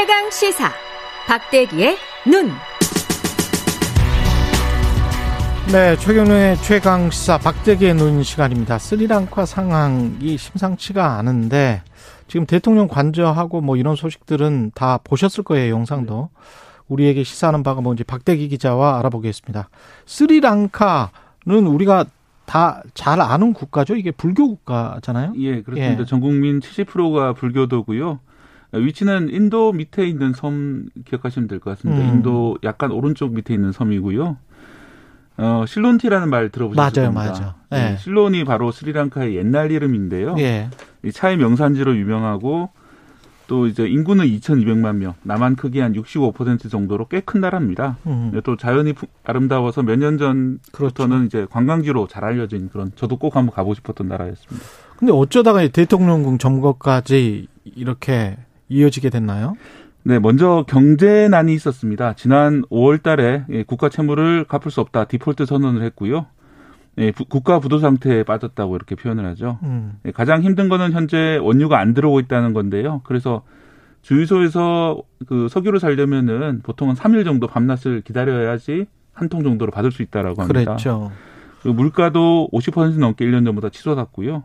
[0.00, 0.70] 최강 시사
[1.26, 1.94] 박대기의
[2.26, 2.48] 눈.
[5.70, 8.78] 네, 최경련의 최강 시사 박대기의 눈 시간입니다.
[8.78, 11.82] 스리랑카 상황이 심상치가 않은데
[12.28, 16.30] 지금 대통령 관저하고 뭐 이런 소식들은 다 보셨을 거예요, 영상도.
[16.88, 19.68] 우리에게 시사하는 바가 뭔지 박대기 기자와 알아보겠습니다.
[20.06, 22.06] 스리랑카는 우리가
[22.46, 23.96] 다잘 아는 국가죠.
[23.96, 25.34] 이게 불교 국가잖아요.
[25.36, 26.00] 예, 그렇습니다.
[26.00, 26.06] 예.
[26.06, 28.20] 전 국민 70%가 불교도고요.
[28.72, 32.02] 위치는 인도 밑에 있는 섬 기억하시면 될 것 같습니다.
[32.02, 32.08] 음.
[32.16, 34.36] 인도 약간 오른쪽 밑에 있는 섬이고요.
[35.38, 37.12] 어, 실론티라는 말 들어보셨을 맞아요.
[37.12, 37.54] 맞아요.
[37.70, 37.90] 네.
[37.92, 37.96] 네.
[37.96, 40.36] 실론이 바로 스리랑카의 옛날 이름인데요.
[40.38, 40.68] 예.
[41.02, 42.68] 이 차의 명산지로 유명하고
[43.46, 47.96] 또 이제 인구는 2,200만 명, 남한 크기 한 65% 정도로 꽤 큰 나라입니다.
[48.06, 48.38] 음.
[48.44, 48.92] 또 자연이
[49.24, 51.24] 아름다워서 몇 년 전부터는 그렇죠.
[51.24, 54.66] 이제 관광지로 잘 알려진 그런 저도 꼭 한번 가보고 싶었던 나라였습니다.
[54.98, 58.36] 근데 어쩌다가 대통령궁 점거까지 이렇게
[58.70, 59.56] 이어지게 됐나요?
[60.02, 62.14] 네, 먼저 경제난이 있었습니다.
[62.14, 66.26] 지난 5월 달에 예, 국가 채무를 갚을 수 없다 디폴트 선언을 했고요.
[66.98, 69.58] 예, 국가 부도 상태에 빠졌다고 이렇게 표현을 하죠.
[69.62, 69.98] 음.
[70.06, 73.02] 예, 가장 힘든 거는 현재 원유가 안 들어오고 있다는 건데요.
[73.04, 73.42] 그래서
[74.02, 80.40] 주유소에서 그 석유를 살려면은 보통은 3일 정도 밤낮을 기다려야지 한 통 정도로 받을 수 있다라고
[80.40, 80.60] 합니다.
[80.62, 81.12] 그렇죠.
[81.62, 84.44] 물가도 50% 넘게 1년 전보다 치솟았고요.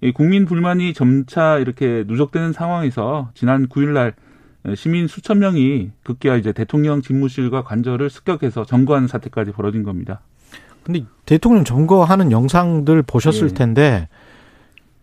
[0.00, 4.14] 이 국민 불만이 점차 이렇게 누적되는 상황에서 지난 9일 날
[4.74, 10.20] 시민 수천 명이 급기야 이제 대통령 집무실과 관저를 습격해서 점거하는 사태까지 벌어진 겁니다.
[10.82, 13.54] 근데 대통령 점거하는 영상들 보셨을 예.
[13.54, 14.08] 텐데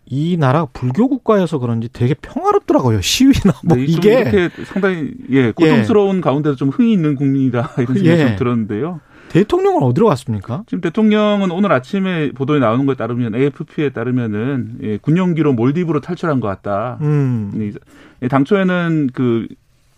[0.06, 3.00] 이 나라가 불교 국가여서 그런지 되게 평화롭더라고요.
[3.00, 6.20] 시위나 뭐 네, 이게 이렇게 상당히 예 고통스러운 예.
[6.20, 8.28] 가운데서 좀 흥이 있는 국민이다 이런 생각이 예.
[8.28, 9.00] 좀 들었는데요.
[9.32, 10.62] 대통령은 어디로 갔습니까?
[10.66, 16.48] 지금 대통령은 오늘 아침에 보도에 나오는 것에 따르면 AFP에 따르면은 예, 군용기로 몰디브로 탈출한 것
[16.48, 16.98] 같다.
[17.00, 17.72] 음.
[18.20, 19.48] 예, 당초에는 그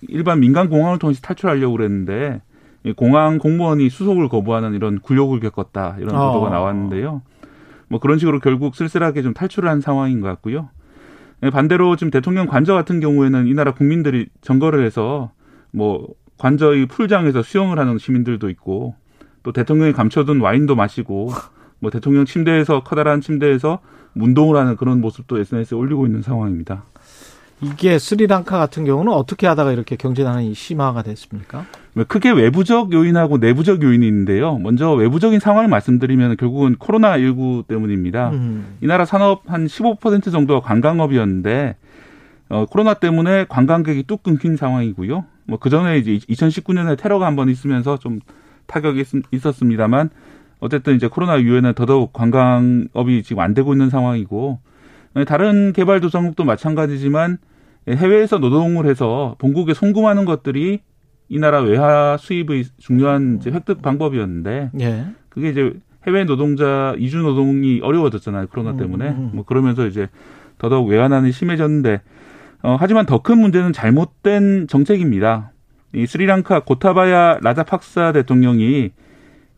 [0.03, 2.43] 일반 민간 공항을 통해서 탈출하려고 그랬는데
[2.95, 6.29] 공항 공무원이 수속을 거부하는 이런 굴욕을 겪었다 이런 어.
[6.29, 7.23] 보도가 나왔는데요.
[7.89, 10.69] 뭐 그런 식으로 결국 쓸쓸하게 좀 탈출을 한 상황인 것 같고요.
[11.43, 15.33] 예, 반대로 지금 대통령 관저 같은 경우에는 이 나라 국민들이 점거를 해서
[15.73, 16.07] 뭐
[16.39, 18.95] 관저의 풀장에서 수영을 하는 시민들도 있고
[19.45, 21.31] 또 대통령이 감춰둔 와인도 마시고
[21.79, 23.79] 뭐 대통령 침대에서 커다란 침대에서
[24.17, 26.85] 운동을 하는 그런 모습도 SNS에 올리고 있는 상황입니다.
[27.61, 31.65] 이게 스리랑카 같은 경우는 어떻게 하다가 이렇게 경제난이 심화가 됐습니까?
[32.09, 34.59] 크게 외부적 요인하고 내부적 요인이 있는데요.
[34.59, 38.31] 먼저 외부적인 상황을 말씀드리면 결국은 코로나19 때문입니다.
[38.31, 38.77] 음.
[38.83, 41.77] 이 나라 산업 한 15% 정도가 관광업이었는데
[42.51, 45.25] 어, 코로나 때문에 관광객이 뚝 끊긴 상황이고요.
[45.47, 48.21] 뭐 그 전에 이제 2019년에 테러가 한 번 있으면서 좀
[48.67, 50.11] 타격이 있 었습니다만
[50.61, 54.61] 어쨌든 이제 코로나 이후에는 더더욱 관광업이 지금 안 되고 있는 상황이고
[55.27, 57.39] 다른 개발도상국도 마찬가지지만
[57.89, 60.81] 해외에서 노동을 해서 본국에 송금하는 것들이
[61.29, 65.07] 이 나라 외화 수입의 중요한 이제 획득 방법이었는데 예.
[65.29, 65.73] 그게 이제
[66.07, 69.31] 해외 노동자 이주 노동이 어려워졌잖아요 코로나 음, 때문에 음, 음.
[69.35, 70.09] 뭐 그러면서 이제
[70.59, 72.01] 더더욱 외환난이 심해졌는데
[72.63, 75.53] 어, 하지만 더 큰 문제는 잘못된 정책입니다.
[75.95, 78.91] 이 스리랑카 고타바야 라자팍사 대통령이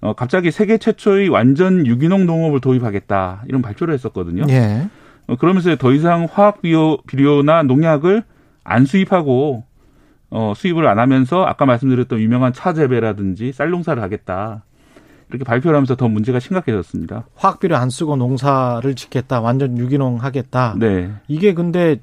[0.01, 4.45] 어, 갑자기 세계 최초의 완전 유기농 농업을 도입하겠다 이런 발표를 했었거든요.
[4.51, 4.89] 예.
[5.27, 8.23] 어, 그러면서 더 이상 화학 비료, 비료나 농약을
[8.63, 9.65] 안 수입하고
[10.31, 14.65] 어, 수입을 안 하면서 아까 말씀드렸던 유명한 차 재배라든지 쌀 농사를 하겠다.
[15.29, 17.27] 이렇게 발표를 하면서 더 문제가 심각해졌습니다.
[17.35, 19.41] 화학 비료 안 쓰고 농사를 짓겠다.
[19.41, 20.75] 완전 유기농 하겠다.
[20.79, 21.11] 네.
[21.27, 22.01] 이게 근데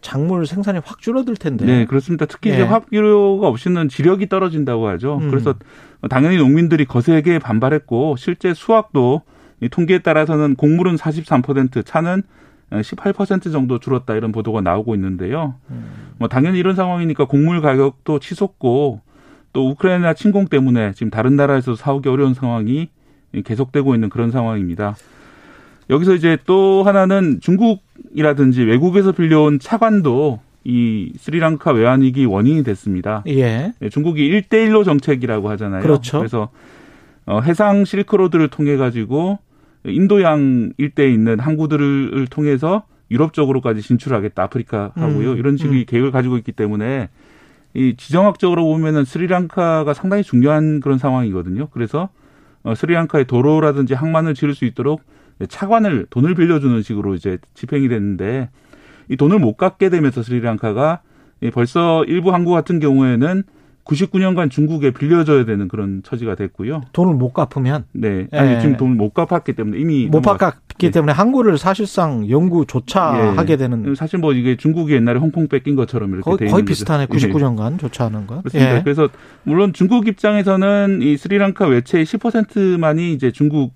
[0.00, 1.64] 작물 생산이 확 줄어들 텐데.
[1.64, 2.26] 네, 그렇습니다.
[2.26, 2.54] 특히 예.
[2.54, 5.18] 이제 화학비료가 없이는 지력이 떨어진다고 하죠.
[5.18, 5.30] 음.
[5.30, 5.54] 그래서
[6.10, 9.22] 당연히 농민들이 거세게 반발했고 실제 수확도
[9.60, 12.22] 이 통계에 따라서는 곡물은 43%, 차는
[12.70, 15.54] 18% 정도 줄었다 이런 보도가 나오고 있는데요.
[15.70, 16.14] 음.
[16.18, 19.00] 뭐 당연히 이런 상황이니까 곡물 가격도 치솟고
[19.52, 22.88] 또 우크라이나 침공 때문에 지금 다른 나라에서 사오기 어려운 상황이
[23.44, 24.96] 계속되고 있는 그런 상황입니다.
[25.92, 33.22] 여기서 이제 또 하나는 중국이라든지 외국에서 빌려온 차관도 이 스리랑카 외환위기 원인이 됐습니다.
[33.26, 33.74] 예.
[33.78, 35.82] 네, 중국이 1대1로 정책이라고 하잖아요.
[35.82, 36.18] 그렇죠.
[36.18, 36.48] 그래서
[37.26, 39.38] 어, 해상 실크로드를 통해 가지고
[39.84, 45.32] 인도양 일대에 있는 항구들을 통해서 유럽 쪽으로까지 진출하겠다 아프리카 하고요.
[45.32, 45.84] 음, 이런 식의 음.
[45.86, 47.10] 계획을 가지고 있기 때문에
[47.74, 51.68] 이 지정학적으로 보면은 스리랑카가 상당히 중요한 그런 상황이거든요.
[51.68, 52.08] 그래서
[52.62, 55.02] 어, 스리랑카의 도로라든지 항만을 지을 수 있도록
[55.46, 58.50] 차관을 돈을 빌려주는 식으로 이제 집행이 됐는데
[59.08, 61.00] 이 돈을 못 갚게 되면서 스리랑카가
[61.52, 63.42] 벌써 일부 항구 같은 경우에는
[63.84, 66.82] 99년간 중국에 빌려줘야 되는 그런 처지가 됐고요.
[66.92, 67.84] 돈을 못 갚으면?
[67.92, 68.28] 네.
[68.32, 68.60] 아니, 예.
[68.60, 70.90] 지금 돈을 못 갚았기 때문에 이미 못 갚았기 네.
[70.90, 73.36] 때문에 항구를 사실상 영구조차 예.
[73.36, 77.06] 하게 되는 사실 뭐 이게 중국이 옛날에 홍콩 뺏긴 것처럼 이렇게 거의, 거의 비슷하네.
[77.06, 77.76] 99년간 예.
[77.78, 78.38] 조차하는 거.
[78.38, 78.76] 그렇습니다.
[78.76, 78.82] 예.
[78.82, 79.08] 그래서
[79.42, 83.72] 물론 중국 입장에서는 이 스리랑카 외채의 10%만이 이제 중국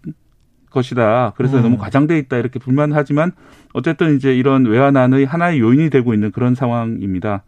[0.70, 1.32] 것이다.
[1.36, 1.62] 그래서 음.
[1.62, 3.32] 너무 과장돼 있다 이렇게 불만하지만
[3.72, 7.42] 어쨌든 이제 이런 외환안의 하나의 요인이 되고 있는 그런 상황입니다.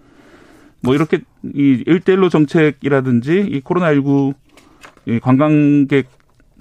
[0.82, 4.34] 뭐 이렇게 이 일대일로 정책이라든지 이 코로나19
[5.06, 6.08] 이 관광객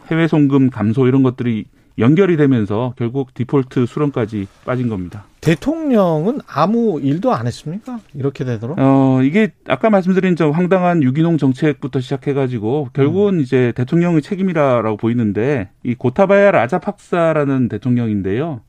[0.09, 1.65] 해외 송금 감소 이런 것들이
[2.00, 5.26] 연결이 되면서 결국 디폴트 수렁까지 빠진 겁니다.
[5.42, 8.00] 대통령은 아무 일도 안 했습니까?
[8.14, 8.78] 이렇게 되도록?
[8.80, 13.40] 어, 이게 아까 말씀드린 저 황당한 유기농 정책부터 시작해가지고 결국은 음.
[13.40, 18.62] 이제 대통령의 책임이라고 보이는데 이 고타바야 라자팍사라는 대통령인데요.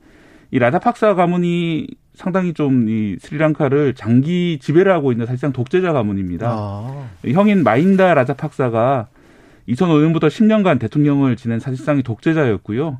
[0.51, 6.49] 이 라자팍사 가문이 상당히 좀 이 스리랑카를 장기 지배를 하고 있는 사실상 독재자 가문입니다.
[6.49, 7.07] 아.
[7.25, 9.07] 형인 마인다 라자팍사가
[9.69, 12.99] 2005년부터 10년간 대통령을 지낸 사실상의 독재자였고요.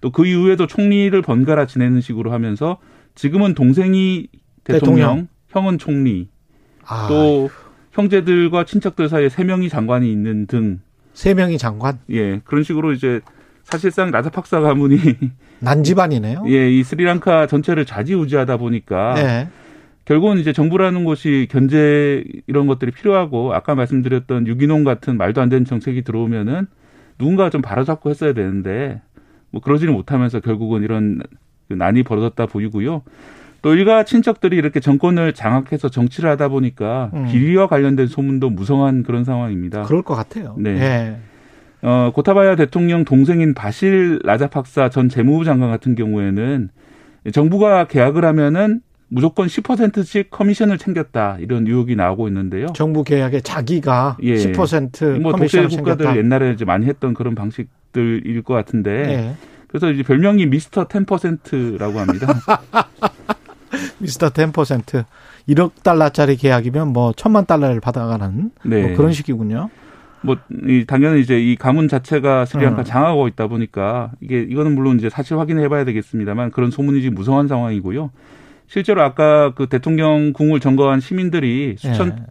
[0.00, 2.78] 또 그 이후에도 총리를 번갈아 지내는 식으로 하면서
[3.14, 4.28] 지금은 동생이
[4.64, 5.28] 대통령, 대통령.
[5.48, 6.28] 형은 총리,
[6.86, 7.06] 아.
[7.08, 7.50] 또
[7.92, 10.80] 형제들과 친척들 사이에 세 명이 장관이 있는 등.
[11.14, 11.98] 세 명이 장관?
[12.10, 13.20] 예, 그런 식으로 이제
[13.64, 14.98] 사실상 라자팍사 가문이
[15.60, 16.44] 난집안이네요.
[16.48, 19.48] 예, 이 스리랑카 전체를 좌지우지하다 보니까 네.
[20.04, 25.64] 결국은 이제 정부라는 곳이 견제 이런 것들이 필요하고 아까 말씀드렸던 유기농 같은 말도 안 되는
[25.64, 26.66] 정책이 들어오면은
[27.18, 29.02] 누군가 좀 바로잡고 했어야 되는데
[29.50, 31.20] 뭐 그러지는 못하면서 결국은 이런
[31.68, 33.02] 그 난이 벌어졌다 보이고요.
[33.60, 37.26] 또 일가 친척들이 이렇게 정권을 장악해서 정치를 하다 보니까 음.
[37.26, 39.82] 비리와 관련된 소문도 무성한 그런 상황입니다.
[39.82, 40.54] 그럴 것 같아요.
[40.58, 40.74] 네.
[40.74, 41.16] 네.
[41.82, 46.70] 어, 고타바야 대통령 동생인 바실 라자팍사 전 재무부 장관 같은 경우에는
[47.32, 52.66] 정부가 계약을 하면은 무조건 10%씩 커미션을 챙겼다 이런 의혹이 나오고 있는데요.
[52.74, 54.34] 정부 계약에 자기가 예.
[54.34, 59.34] 10%뭐 독재 국가들 옛날에 이제 많이 했던 그런 방식들일 것 같은데 예.
[59.68, 62.34] 그래서 이제 별명이 미스터 10%라고 합니다.
[63.98, 65.04] 미스터 10%
[65.48, 68.82] 1억 달러짜리 계약이면 뭐 천만 달러를 받아가는 네.
[68.82, 69.70] 뭐 그런 식이군요.
[70.20, 72.84] 뭐, 이, 당연히 이제 이 가문 자체가 스리랑카 음.
[72.84, 77.46] 장하고 있다 보니까 이게, 이거는 물론 이제 사실 확인해 봐야 되겠습니다만 그런 소문이 지금 무성한
[77.46, 78.10] 상황이고요.
[78.68, 82.22] 실제로 아까 그 대통령 궁을 점거한 시민들이 수천, 예.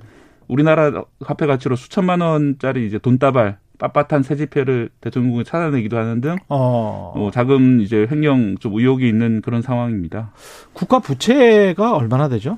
[0.47, 7.13] 우리나라 화폐 가치로 수천만 원짜리 이제 돈다발 빳빳한 새 지폐를 대통령궁에 찾아내기도 하는 등 어.
[7.15, 10.31] 어, 자금 이제 횡령 좀 의혹이 있는 그런 상황입니다.
[10.73, 12.57] 국가 부채가 얼마나 되죠?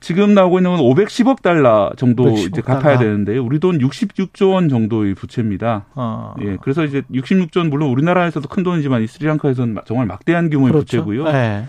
[0.00, 2.98] 지금 나오고 있는 건 510억 달러 정도 510억 이제 갚아야 달러.
[2.98, 5.86] 되는데 우리 돈 66조 원 정도의 부채입니다.
[5.94, 6.34] 어.
[6.40, 10.84] 예, 그래서 이제 66조 원 물론 우리나라에서도 큰 돈이지만 이 스리랑카에서는 정말 막대한 규모의 그렇죠.
[10.84, 11.24] 부채고요.
[11.24, 11.64] 네.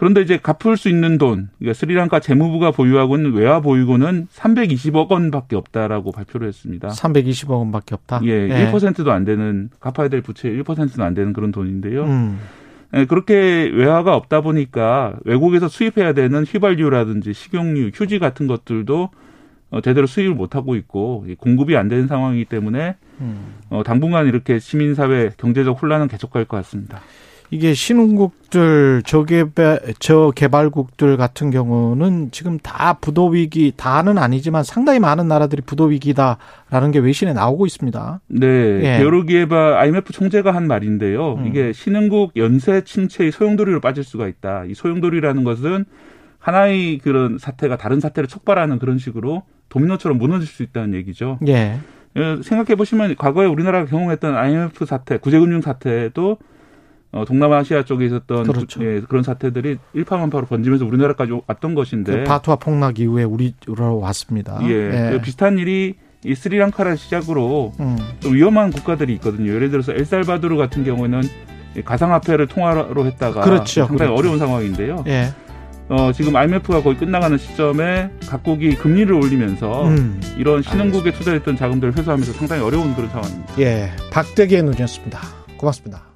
[0.00, 5.56] 그런데 이제 갚을 수 있는 돈, 그러니까 스리랑카 재무부가 보유하고 있는 외화 보유고는 320억 원밖에
[5.56, 6.88] 없다라고 발표를 했습니다.
[6.88, 8.22] 320억 원밖에 없다.
[8.24, 8.72] 예, 네.
[8.72, 12.04] 1%도 안 되는 갚아야 될 부채 1%도 안 되는 그런 돈인데요.
[12.04, 12.40] 음.
[12.94, 13.34] 예, 그렇게
[13.74, 19.10] 외화가 없다 보니까 외국에서 수입해야 되는 휘발유라든지 식용유, 휴지 같은 것들도
[19.68, 23.52] 어, 제대로 수입을 못 하고 있고 공급이 안 되는 상황이기 때문에 음.
[23.68, 27.02] 어, 당분간 이렇게 시민사회 경제적 혼란은 계속갈 것 같습니다.
[27.52, 35.60] 이게 신흥국들 저개발 저개발국들 같은 경우는 지금 다 부도 위기 다는 아니지만 상당히 많은 나라들이
[35.62, 38.20] 부도 위기다라는 게 외신에 나오고 있습니다.
[38.28, 38.98] 네, 예.
[38.98, 41.34] 게오르기에바 IMF 총재가 한 말인데요.
[41.34, 41.46] 음.
[41.48, 44.64] 이게 신흥국 연쇄 침체의 소용돌이로 빠질 수가 있다.
[44.66, 45.84] 이 소용돌이라는 것은
[46.38, 51.38] 하나의 그런 사태가 다른 사태를 촉발하는 그런 식으로 도미노처럼 무너질 수 있다는 얘기죠.
[51.48, 51.78] 예.
[52.16, 56.38] 예 생각해 보시면 과거에 우리나라가 경험했던 IMF 사태, 구제금융 사태도
[57.12, 58.84] 어, 동남아시아 쪽에 있었던 그렇죠.
[58.84, 64.60] 예, 그런 사태들이 일파만파로 번지면서 우리나라까지 왔던 것인데 그 바투아 폭락 이후에 우리로 왔습니다.
[64.62, 65.10] 예, 예.
[65.10, 67.96] 그 비슷한 일이 이 스리랑카를 시작으로 음.
[68.20, 69.52] 좀 위험한 국가들이 있거든요.
[69.52, 71.22] 예를 들어서 엘살바도르 같은 경우에는
[71.84, 73.86] 가상화폐를 통화로 했다가 그렇죠.
[73.86, 74.14] 상당히 그렇죠.
[74.14, 75.04] 어려운 상황인데요.
[75.06, 75.32] 예.
[75.88, 80.20] 어, 지금 IMF가 거의 끝나가는 시점에 각국이 금리를 올리면서 음.
[80.38, 83.54] 이런 신흥국에 투자했던 자금들을 회수하면서 상당히 어려운 그런 상황입니다.
[83.58, 85.18] 예, 박대기의 눈이었습니다.
[85.56, 86.09] 고맙습니다.